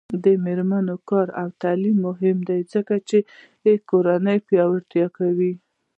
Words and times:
د 0.23 0.25
میرمنو 0.45 0.95
کار 1.09 1.27
او 1.41 1.47
تعلیم 1.61 1.97
مهم 2.07 2.37
دی 2.49 2.59
ځکه 2.73 2.95
چې 3.09 3.17
کورنۍ 3.89 4.37
پیاوړتیا 4.47 5.05
کوي. 5.17 5.53